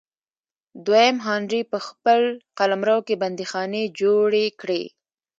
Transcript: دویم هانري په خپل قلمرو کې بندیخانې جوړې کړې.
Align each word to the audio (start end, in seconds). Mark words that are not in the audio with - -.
دویم 0.85 1.17
هانري 1.25 1.61
په 1.71 1.77
خپل 1.87 2.21
قلمرو 2.57 2.97
کې 3.07 3.15
بندیخانې 3.21 3.83
جوړې 3.99 4.45
کړې. 4.61 4.83